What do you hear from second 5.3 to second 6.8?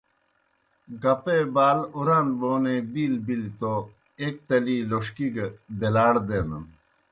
گہ بیلاڑ دینَن۔